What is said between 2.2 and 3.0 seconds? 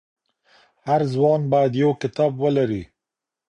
ولري.